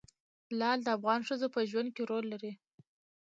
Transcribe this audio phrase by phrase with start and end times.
[0.59, 2.51] لعل د افغان ښځو په ژوند کې رول لري.